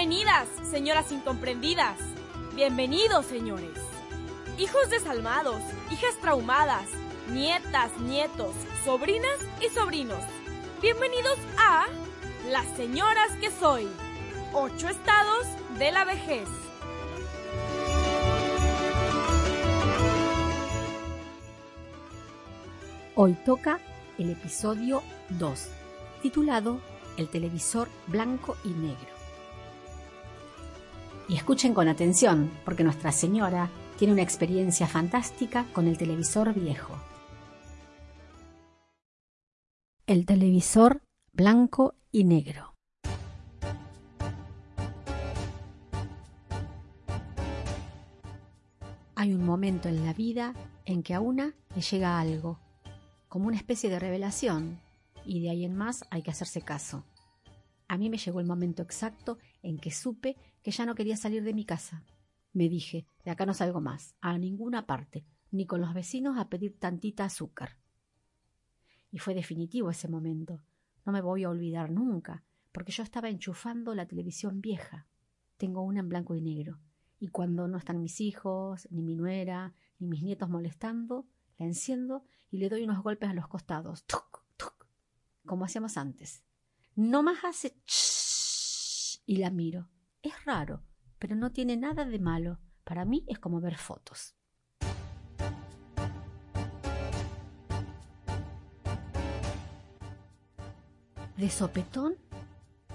[0.00, 1.98] Bienvenidas, señoras incomprendidas.
[2.54, 3.78] Bienvenidos, señores.
[4.56, 5.60] Hijos desalmados,
[5.90, 6.88] hijas traumadas,
[7.30, 10.24] nietas, nietos, sobrinas y sobrinos.
[10.80, 11.84] Bienvenidos a
[12.48, 13.88] Las Señoras que Soy.
[14.54, 15.46] Ocho estados
[15.78, 16.48] de la vejez.
[23.16, 23.80] Hoy toca
[24.16, 25.68] el episodio 2,
[26.22, 26.80] titulado
[27.18, 29.19] El televisor blanco y negro.
[31.30, 36.98] Y escuchen con atención, porque Nuestra Señora tiene una experiencia fantástica con el televisor viejo.
[40.08, 42.74] El televisor blanco y negro.
[49.14, 50.52] Hay un momento en la vida
[50.84, 52.58] en que a una le llega algo,
[53.28, 54.80] como una especie de revelación,
[55.24, 57.04] y de ahí en más hay que hacerse caso.
[57.90, 61.42] A mí me llegó el momento exacto en que supe que ya no quería salir
[61.42, 62.04] de mi casa.
[62.52, 66.48] Me dije, de acá no salgo más, a ninguna parte, ni con los vecinos a
[66.48, 67.78] pedir tantita azúcar.
[69.10, 70.62] Y fue definitivo ese momento.
[71.04, 75.08] No me voy a olvidar nunca, porque yo estaba enchufando la televisión vieja.
[75.56, 76.78] Tengo una en blanco y negro.
[77.18, 81.26] Y cuando no están mis hijos, ni mi nuera, ni mis nietos molestando,
[81.58, 82.22] la enciendo
[82.52, 84.04] y le doy unos golpes a los costados.
[84.04, 84.86] ¡Tuc, tuc!
[85.44, 86.44] Como hacíamos antes.
[87.02, 87.74] No más hace
[89.24, 89.88] y la miro.
[90.20, 90.82] Es raro,
[91.18, 92.58] pero no tiene nada de malo.
[92.84, 94.34] Para mí es como ver fotos.
[101.38, 102.16] De sopetón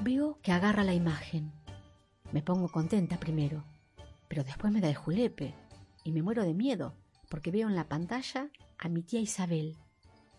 [0.01, 1.51] veo que agarra la imagen.
[2.31, 3.65] Me pongo contenta primero,
[4.27, 5.55] pero después me da el julepe
[6.03, 6.95] y me muero de miedo
[7.27, 9.75] porque veo en la pantalla a mi tía Isabel.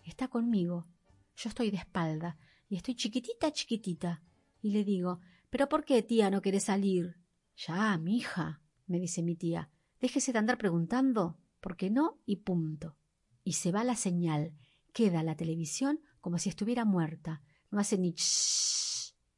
[0.05, 0.87] Está conmigo.
[1.35, 4.23] Yo estoy de espalda y estoy chiquitita, chiquitita.
[4.61, 7.17] Y le digo, ¿pero por qué, tía, no quiere salir?
[7.57, 12.21] Ya, mi hija, me dice mi tía, déjese de andar preguntando, ¿por qué no?
[12.27, 12.97] Y punto.
[13.45, 14.55] Y se va la señal.
[14.93, 17.43] Queda la televisión como si estuviera muerta.
[17.71, 18.15] No hace ni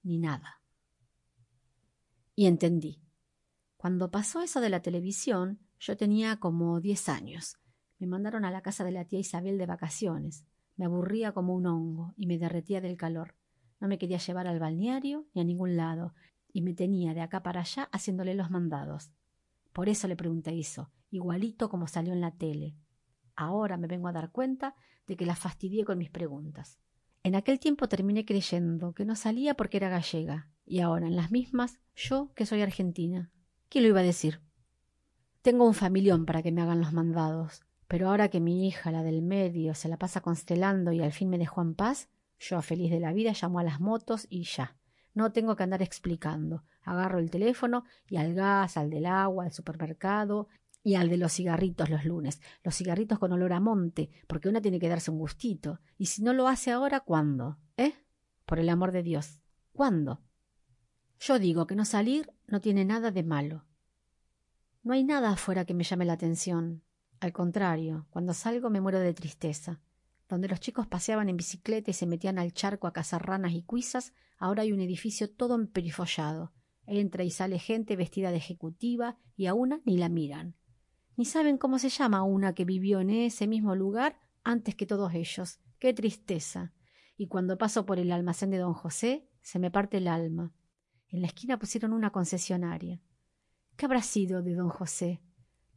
[0.02, 0.62] ni nada.
[2.34, 3.02] Y entendí.
[3.76, 7.58] Cuando pasó eso de la televisión, yo tenía como diez años.
[7.98, 10.44] Me mandaron a la casa de la tía Isabel de vacaciones.
[10.78, 13.34] Me aburría como un hongo y me derretía del calor.
[13.80, 16.14] No me quería llevar al balneario ni a ningún lado,
[16.52, 19.10] y me tenía de acá para allá haciéndole los mandados.
[19.72, 22.76] Por eso le pregunté eso, igualito como salió en la tele.
[23.34, 24.76] Ahora me vengo a dar cuenta
[25.08, 26.78] de que la fastidié con mis preguntas.
[27.24, 31.32] En aquel tiempo terminé creyendo que no salía porque era gallega, y ahora en las
[31.32, 33.32] mismas yo que soy argentina.
[33.68, 34.40] ¿Quién lo iba a decir?
[35.42, 39.02] Tengo un familión para que me hagan los mandados, pero ahora que mi hija, la
[39.02, 42.90] del medio, se la pasa constelando y al fin me dejó en paz, yo, feliz
[42.90, 44.76] de la vida, llamo a las motos y ya.
[45.14, 46.62] No tengo que andar explicando.
[46.82, 50.48] Agarro el teléfono y al gas, al del agua, al supermercado
[50.84, 52.40] y al de los cigarritos los lunes.
[52.62, 55.80] Los cigarritos con olor a monte, porque una tiene que darse un gustito.
[55.96, 57.58] Y si no lo hace ahora, ¿cuándo?
[57.76, 57.94] ¿Eh?
[58.44, 59.40] Por el amor de Dios.
[59.72, 60.22] ¿Cuándo?
[61.18, 63.64] Yo digo que no salir no tiene nada de malo.
[64.84, 66.82] No hay nada afuera que me llame la atención.
[67.20, 69.80] Al contrario, cuando salgo me muero de tristeza.
[70.28, 73.62] Donde los chicos paseaban en bicicleta y se metían al charco a cazar ranas y
[73.62, 76.52] cuisas, ahora hay un edificio todo emperifollado.
[76.86, 80.54] Entra y sale gente vestida de ejecutiva y a una ni la miran.
[81.16, 85.12] Ni saben cómo se llama una que vivió en ese mismo lugar antes que todos
[85.14, 85.58] ellos.
[85.78, 86.72] ¡Qué tristeza!
[87.16, 90.52] Y cuando paso por el almacén de don José, se me parte el alma.
[91.08, 93.00] En la esquina pusieron una concesionaria.
[93.76, 95.20] ¿Qué habrá sido de don José?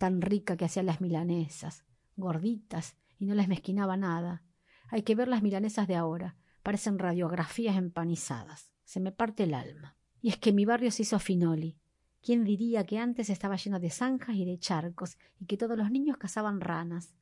[0.02, 1.86] Tan rica que hacía las milanesas,
[2.16, 4.42] gorditas, y no les mezquinaba nada.
[4.90, 6.38] Hay que ver las milanesas de ahora.
[6.64, 8.72] Parecen radiografías empanizadas.
[8.84, 9.96] Se me parte el alma.
[10.20, 11.78] Y es que mi barrio se hizo finoli.
[12.20, 15.92] ¿Quién diría que antes estaba lleno de zanjas y de charcos y que todos los
[15.92, 17.14] niños cazaban ranas?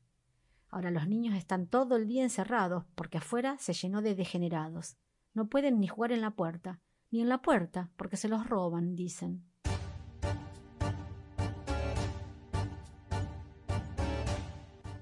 [0.70, 4.96] Ahora los niños están todo el día encerrados porque afuera se llenó de degenerados.
[5.34, 6.80] No pueden ni jugar en la puerta,
[7.10, 9.49] ni en la puerta porque se los roban, dicen.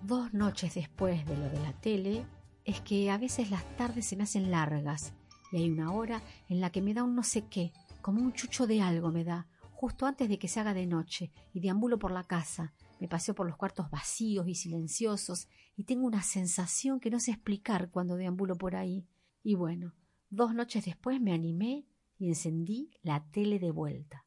[0.08, 2.24] Dos noches después de lo de la tele
[2.64, 5.12] es que a veces las tardes se me hacen largas
[5.52, 8.32] y hay una hora en la que me da un no sé qué, como un
[8.32, 11.98] chucho de algo me da, justo antes de que se haga de noche, y deambulo
[11.98, 15.46] por la casa, me paseo por los cuartos vacíos y silenciosos,
[15.76, 19.06] y tengo una sensación que no sé explicar cuando deambulo por ahí.
[19.42, 19.92] Y bueno,
[20.30, 21.84] dos noches después me animé
[22.18, 24.24] y encendí la tele de vuelta.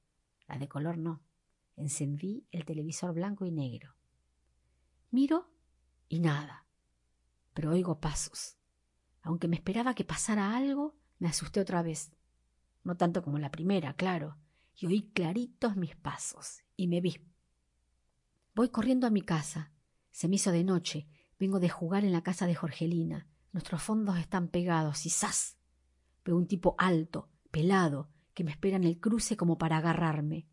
[0.47, 1.23] La de color no.
[1.75, 3.95] Encendí el televisor blanco y negro.
[5.09, 5.51] Miro
[6.11, 6.65] y nada.
[7.53, 8.57] Pero oigo pasos.
[9.21, 12.11] Aunque me esperaba que pasara algo, me asusté otra vez.
[12.83, 14.37] No tanto como la primera, claro.
[14.75, 17.15] y oí claritos mis pasos y me vi.
[18.53, 19.71] Voy corriendo a mi casa.
[20.11, 21.07] Se me hizo de noche.
[21.39, 23.27] Vengo de jugar en la casa de Jorgelina.
[23.53, 25.57] Nuestros fondos están pegados y ¡zas!
[26.25, 30.45] Veo un tipo alto, pelado, que me espera en el cruce como para agarrarme.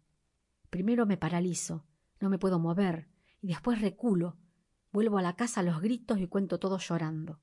[0.71, 1.85] Primero me paralizo,
[2.21, 3.09] no me puedo mover,
[3.41, 4.37] y después reculo.
[4.99, 7.39] Vuelvo a la casa a los gritos y cuento todo llorando.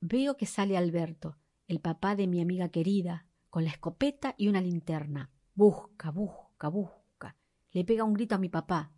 [0.00, 1.38] Veo que sale Alberto,
[1.68, 5.30] el papá de mi amiga querida, con la escopeta y una linterna.
[5.54, 7.36] Busca, busca, busca.
[7.70, 8.90] Le pega un grito a mi papá.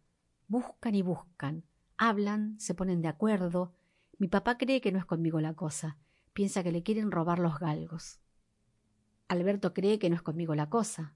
[0.46, 1.66] Buscan y buscan.
[1.98, 3.74] Hablan, se ponen de acuerdo.
[4.16, 5.98] Mi papá cree que no es conmigo la cosa.
[6.32, 8.20] Piensa que le quieren robar los galgos.
[9.28, 11.14] Alberto cree que no es conmigo la cosa.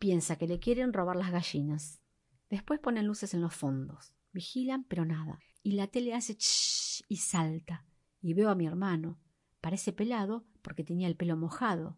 [0.00, 2.02] Piensa que le quieren robar las gallinas.
[2.50, 4.12] Después ponen luces en los fondos.
[4.32, 5.38] Vigilan, pero nada.
[5.62, 7.84] Y la tele hace ch y salta.
[8.20, 9.18] Y veo a mi hermano.
[9.60, 11.96] Parece pelado porque tenía el pelo mojado.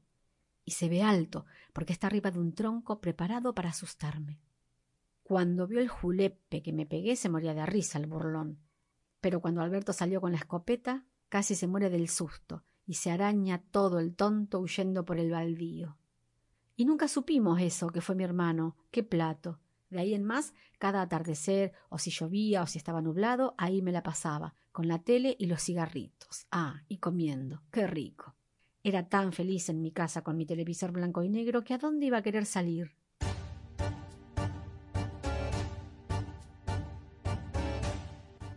[0.65, 4.41] Y se ve alto porque está arriba de un tronco preparado para asustarme.
[5.23, 8.59] Cuando vio el julepe que me pegué se moría de risa el burlón.
[9.21, 13.63] Pero cuando Alberto salió con la escopeta, casi se muere del susto y se araña
[13.71, 15.97] todo el tonto huyendo por el baldío.
[16.77, 18.77] Y nunca supimos eso, que fue mi hermano.
[18.91, 19.61] Qué plato.
[19.95, 23.93] De ahí en más, cada atardecer, o si llovía o si estaba nublado, ahí me
[23.93, 26.49] la pasaba, con la tele y los cigarritos.
[26.51, 27.63] Ah, y comiendo.
[27.71, 28.35] Qué rico.
[28.83, 32.07] Era tan feliz en mi casa con mi televisor blanco y negro que a dónde
[32.07, 32.97] iba a querer salir.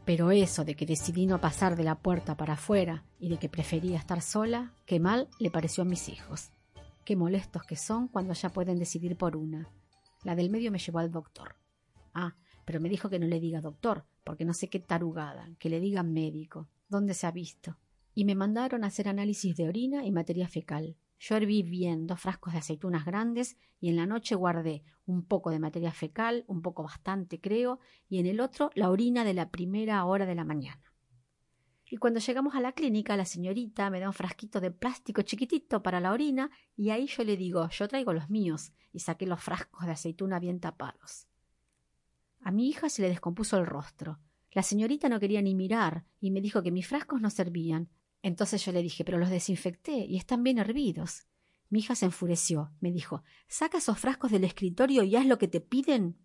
[0.06, 3.48] Pero eso de que decidí no pasar de la puerta para afuera y de que
[3.48, 6.50] prefería estar sola, qué mal le pareció a mis hijos.
[7.06, 9.70] Qué molestos que son cuando ya pueden decidir por una.
[10.24, 11.56] La del medio me llevó al doctor.
[12.14, 12.36] Ah,
[12.66, 15.80] pero me dijo que no le diga doctor, porque no sé qué tarugada, que le
[15.80, 16.68] diga médico.
[16.90, 17.78] ¿Dónde se ha visto?
[18.14, 20.98] Y me mandaron a hacer análisis de orina y materia fecal.
[21.20, 25.50] Yo herví bien dos frascos de aceitunas grandes y en la noche guardé un poco
[25.50, 27.80] de materia fecal, un poco bastante creo,
[28.10, 30.82] y en el otro la orina de la primera hora de la mañana.
[31.90, 35.82] Y cuando llegamos a la clínica, la señorita me da un frasquito de plástico chiquitito
[35.82, 39.42] para la orina y ahí yo le digo, yo traigo los míos y saqué los
[39.42, 41.28] frascos de aceituna bien tapados.
[42.42, 44.20] A mi hija se le descompuso el rostro.
[44.52, 47.90] La señorita no quería ni mirar y me dijo que mis frascos no servían,
[48.22, 51.28] entonces yo le dije, pero los desinfecté y están bien hervidos.
[51.70, 52.72] Mi hija se enfureció.
[52.80, 56.18] Me dijo, saca esos frascos del escritorio y haz lo que te piden.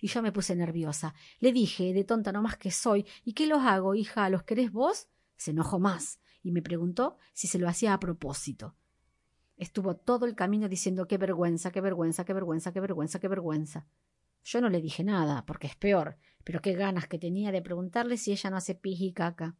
[0.00, 1.14] Y yo me puse nerviosa.
[1.40, 4.28] Le dije, de tonta no más que soy, ¿y qué los hago, hija?
[4.28, 5.08] ¿Los querés vos?
[5.36, 8.76] Se enojó más y me preguntó si se lo hacía a propósito.
[9.56, 13.86] Estuvo todo el camino diciendo qué vergüenza, qué vergüenza, qué vergüenza, qué vergüenza, qué vergüenza.
[14.44, 18.16] Yo no le dije nada, porque es peor, pero qué ganas que tenía de preguntarle
[18.16, 19.56] si ella no hace pis y caca.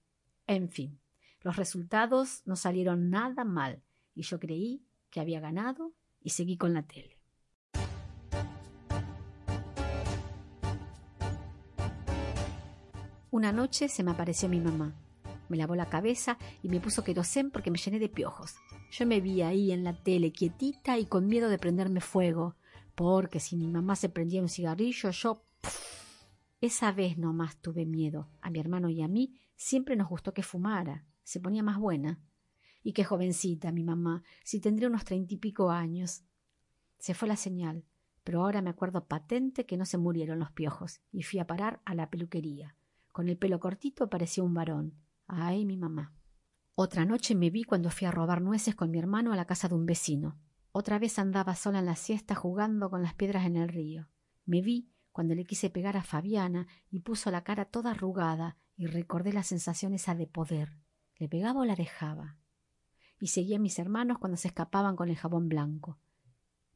[0.46, 1.00] En fin,
[1.40, 3.82] los resultados no salieron nada mal
[4.14, 7.15] y yo creí que había ganado y seguí con la tele.
[13.36, 14.94] Una noche se me apareció mi mamá.
[15.50, 18.54] Me lavó la cabeza y me puso querosén porque me llené de piojos.
[18.90, 22.56] Yo me vi ahí en la tele quietita y con miedo de prenderme fuego,
[22.94, 25.44] porque si mi mamá se prendía un cigarrillo, yo...
[26.62, 28.30] Esa vez no más tuve miedo.
[28.40, 32.18] A mi hermano y a mí siempre nos gustó que fumara se ponía más buena.
[32.82, 36.24] Y qué jovencita, mi mamá, si tendría unos treinta y pico años.
[36.96, 37.84] Se fue la señal,
[38.24, 41.82] pero ahora me acuerdo patente que no se murieron los piojos, y fui a parar
[41.84, 42.76] a la peluquería.
[43.17, 44.93] Con el pelo cortito parecía un varón.
[45.27, 46.15] Ay, mi mamá.
[46.75, 49.69] Otra noche me vi cuando fui a robar nueces con mi hermano a la casa
[49.69, 50.39] de un vecino.
[50.70, 54.11] Otra vez andaba sola en la siesta jugando con las piedras en el río.
[54.44, 58.85] Me vi cuando le quise pegar a Fabiana y puso la cara toda arrugada y
[58.85, 60.77] recordé la sensación esa de poder.
[61.19, 62.37] ¿Le pegaba o la dejaba?
[63.19, 65.99] Y seguía a mis hermanos cuando se escapaban con el jabón blanco.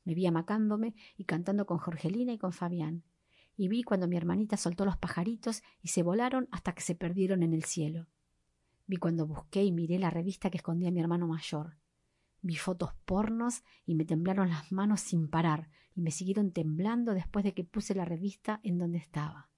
[0.05, 3.05] Me vi amacándome y cantando con Jorgelina y con Fabián.
[3.61, 7.43] Y vi cuando mi hermanita soltó los pajaritos y se volaron hasta que se perdieron
[7.43, 8.07] en el cielo.
[8.87, 11.77] Vi cuando busqué y miré la revista que escondía mi hermano mayor.
[12.41, 17.45] Vi fotos pornos y me temblaron las manos sin parar y me siguieron temblando después
[17.45, 19.51] de que puse la revista en donde estaba.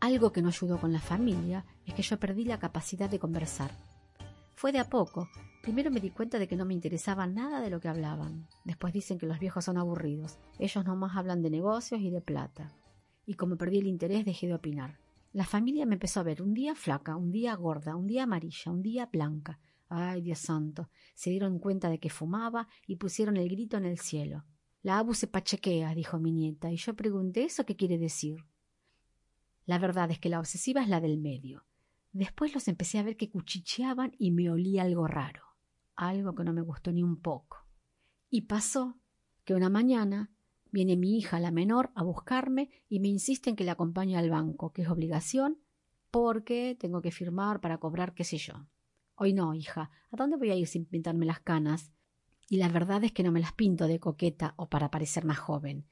[0.00, 3.70] Algo que no ayudó con la familia es que yo perdí la capacidad de conversar.
[4.52, 5.30] Fue de a poco.
[5.64, 8.46] Primero me di cuenta de que no me interesaba nada de lo que hablaban.
[8.66, 10.38] Después dicen que los viejos son aburridos.
[10.58, 12.76] Ellos nomás hablan de negocios y de plata.
[13.24, 14.98] Y como perdí el interés dejé de opinar.
[15.32, 18.72] La familia me empezó a ver un día flaca, un día gorda, un día amarilla,
[18.72, 19.58] un día blanca.
[19.88, 20.90] Ay, Dios santo.
[21.14, 24.44] Se dieron cuenta de que fumaba y pusieron el grito en el cielo.
[24.82, 28.36] La abu se pachequea, dijo mi nieta, y yo pregunté ¿eso qué quiere decir?
[29.64, 31.64] La verdad es que la obsesiva es la del medio.
[32.12, 35.53] Después los empecé a ver que cuchicheaban y me olía algo raro.
[35.96, 37.66] Algo que no me gustó ni un poco.
[38.30, 38.98] Y pasó
[39.44, 40.30] que una mañana
[40.70, 44.30] viene mi hija, la menor, a buscarme y me insiste en que la acompañe al
[44.30, 45.58] banco, que es obligación,
[46.10, 48.66] porque tengo que firmar para cobrar qué sé yo.
[49.16, 51.92] Hoy no, hija, ¿a dónde voy a ir sin pintarme las canas?
[52.48, 55.38] Y la verdad es que no me las pinto de coqueta o para parecer más
[55.38, 55.86] joven.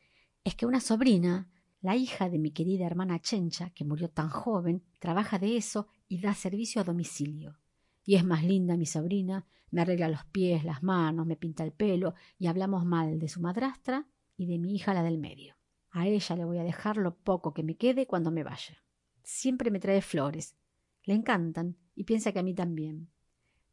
[0.44, 1.48] Es que una sobrina,
[1.80, 6.20] la hija de mi querida hermana Chencha, que murió tan joven, trabaja de eso y
[6.20, 7.58] da servicio a domicilio.
[8.04, 11.72] Y es más linda mi sobrina, me arregla los pies, las manos, me pinta el
[11.72, 14.06] pelo y hablamos mal de su madrastra
[14.36, 15.56] y de mi hija la del medio.
[15.90, 18.82] A ella le voy a dejar lo poco que me quede cuando me vaya.
[19.22, 20.56] Siempre me trae flores.
[21.04, 23.10] Le encantan y piensa que a mí también.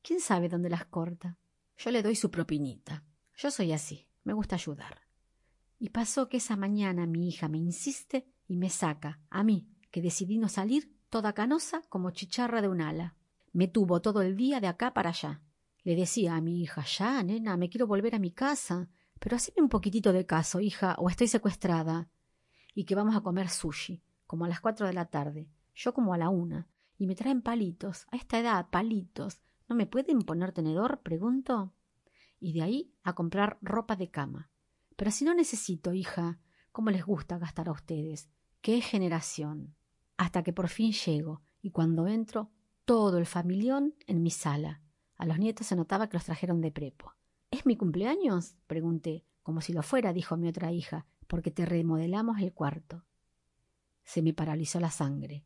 [0.02, 1.38] ¿Quién sabe dónde las corta?
[1.78, 3.06] Yo le doy su propinita.
[3.36, 5.02] Yo soy así, me gusta ayudar.
[5.78, 10.02] Y pasó que esa mañana mi hija me insiste y me saca, a mí, que
[10.02, 13.16] decidí no salir, toda canosa como chicharra de un ala.
[13.52, 15.42] Me tuvo todo el día de acá para allá.
[15.84, 18.90] Le decía a mi hija, ya, nena, me quiero volver a mi casa.
[19.20, 22.10] Pero haceme un poquitito de caso, hija, o estoy secuestrada.
[22.74, 26.14] Y que vamos a comer sushi, como a las cuatro de la tarde, yo como
[26.14, 29.42] a la una, y me traen palitos, a esta edad, palitos.
[29.68, 31.02] ¿No me pueden poner tenedor?
[31.02, 31.74] pregunto.
[32.40, 34.50] Y de ahí a comprar ropa de cama.
[34.96, 36.40] Pero si no necesito, hija,
[36.72, 38.30] ¿cómo les gusta gastar a ustedes?
[38.62, 39.76] ¡Qué generación!
[40.18, 42.52] Hasta que por fin llego, y cuando entro,
[42.90, 44.82] todo el familión en mi sala.
[45.16, 47.14] A los nietos se notaba que los trajeron de prepo.
[47.52, 48.56] ¿Es mi cumpleaños?
[48.66, 49.28] pregunté.
[49.44, 53.06] Como si lo fuera, dijo mi otra hija, porque te remodelamos el cuarto.
[54.04, 55.46] Se me paralizó la sangre.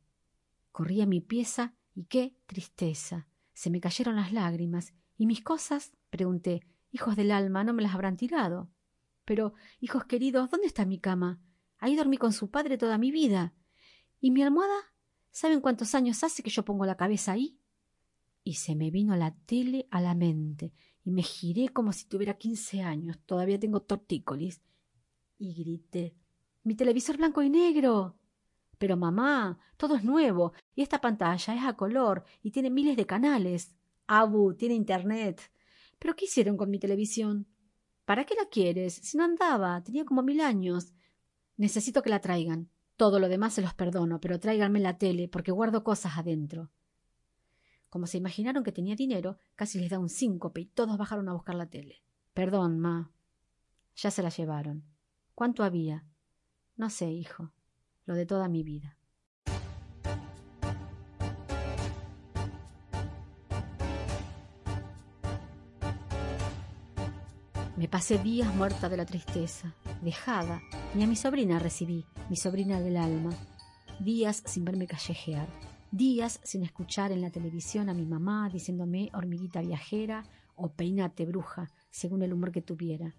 [0.72, 3.28] Corrí a mi pieza y qué tristeza.
[3.52, 4.94] Se me cayeron las lágrimas.
[5.18, 5.92] ¿Y mis cosas?
[6.10, 6.62] pregunté.
[6.92, 8.72] Hijos del alma, ¿no me las habrán tirado?
[9.26, 11.42] Pero, hijos queridos, ¿dónde está mi cama?
[11.78, 13.54] Ahí dormí con su padre toda mi vida.
[14.22, 14.93] ¿Y mi almohada?
[15.34, 17.58] ¿Saben cuántos años hace que yo pongo la cabeza ahí?
[18.44, 20.74] Y se me vino la tele a la mente
[21.04, 23.18] y me giré como si tuviera quince años.
[23.26, 24.62] Todavía tengo tortícolis.
[25.40, 26.16] Y grité
[26.64, 28.16] Mi televisor blanco y negro.
[28.78, 33.08] Pero mamá, todo es nuevo, y esta pantalla es a color, y tiene miles de
[33.08, 33.74] canales.
[34.06, 35.42] Abu, tiene internet.
[35.98, 37.48] ¿Pero qué hicieron con mi televisión?
[38.06, 38.94] ¿Para qué la quieres?
[38.94, 40.94] Si no andaba, tenía como mil años.
[41.58, 42.70] Necesito que la traigan.
[42.96, 46.70] Todo lo demás se los perdono, pero tráiganme la tele, porque guardo cosas adentro.
[47.90, 51.34] Como se imaginaron que tenía dinero, casi les da un síncope y todos bajaron a
[51.34, 52.04] buscar la tele.
[52.34, 53.12] Perdón, ma.
[53.96, 54.84] Ya se la llevaron.
[55.36, 56.06] ¿Cuánto había?
[56.76, 57.52] No sé, hijo.
[58.06, 58.98] Lo de toda mi vida.
[67.84, 70.62] Me pasé días muerta de la tristeza, dejada,
[70.96, 73.32] ni a mi sobrina recibí, mi sobrina del alma.
[74.00, 75.50] Días sin verme callejear,
[75.92, 80.24] días sin escuchar en la televisión a mi mamá diciéndome hormiguita viajera
[80.56, 83.16] o peinate bruja, según el humor que tuviera.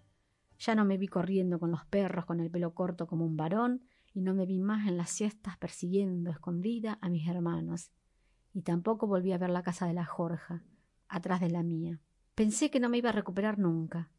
[0.59, 3.83] Ya no me vi corriendo con los perros con el pelo corto como un varón,
[4.15, 7.91] y no me vi más en las siestas persiguiendo escondida a mis hermanos.
[8.55, 10.63] Y tampoco volví a ver la casa de la Jorja,
[11.07, 12.01] atrás de la mía.
[12.35, 14.11] Pensé que no me iba a recuperar nunca,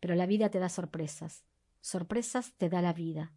[0.00, 1.44] pero la vida te da sorpresas.
[1.80, 3.32] Sorpresas te da la vida.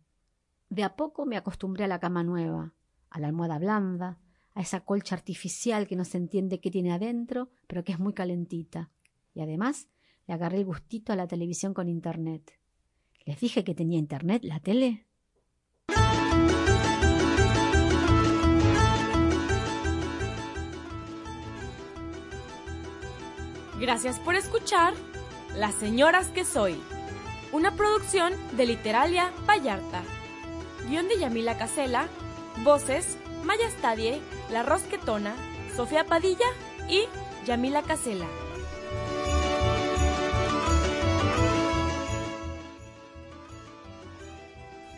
[0.70, 2.74] De a poco me acostumbré a la cama nueva,
[3.10, 4.20] a la almohada blanda,
[4.55, 8.13] a esa colcha artificial que no se entiende qué tiene adentro, pero que es muy
[8.13, 8.89] calentita.
[9.34, 9.88] Y además
[10.25, 12.60] le agarré el gustito a la televisión con internet.
[13.25, 15.05] ¿Les dije que tenía internet la tele?
[23.79, 24.93] Gracias por escuchar
[25.58, 26.82] Las Señoras que Soy,
[27.52, 30.02] una producción de Literalia Vallarta.
[30.88, 32.08] Guión de Yamila Casela,
[32.64, 34.20] voces Maya Stadie,
[34.52, 35.36] La Rosquetona,
[35.76, 36.46] Sofía Padilla
[36.90, 37.04] y
[37.46, 38.26] Yamila Casela.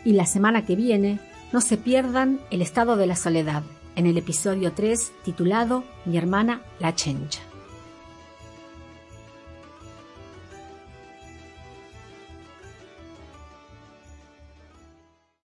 [0.05, 1.19] Y la semana que viene,
[1.51, 3.63] no se pierdan El estado de la soledad,
[3.97, 7.41] en el episodio 3 titulado Mi hermana la chencha.